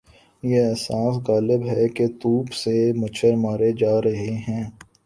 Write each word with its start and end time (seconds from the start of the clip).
یہ 0.43 0.61
احساس 0.69 1.15
غالب 1.27 1.67
ہے 1.67 1.87
کہ 1.89 2.07
توپ 2.21 2.53
سے 2.53 2.75
مچھر 2.95 3.35
مارے 3.35 3.71
جا 3.71 4.01
رہے 4.01 4.35
ہیں۔ 4.47 4.63